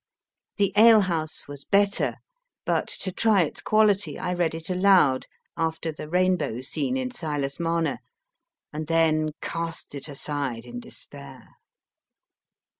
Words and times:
The 0.57 0.73
alehouse 0.75 1.47
was 1.47 1.63
better, 1.63 2.15
but 2.65 2.87
to 3.01 3.11
try 3.11 3.43
its 3.43 3.61
quality 3.61 4.17
I 4.17 4.33
read 4.33 4.55
it 4.55 4.67
aloud, 4.71 5.27
after 5.55 5.91
the 5.91 6.09
Rainbow 6.09 6.61
scene 6.61 6.97
in 6.97 7.11
70 7.11 7.11
MY 7.11 7.11
FIRST 7.11 7.19
BOOK 7.19 7.19
Silas 7.19 7.59
Marner, 7.59 7.99
and 8.73 8.87
then 8.87 9.29
cast 9.41 9.93
it 9.93 10.09
aside 10.09 10.65
in 10.65 10.79
despair. 10.79 11.49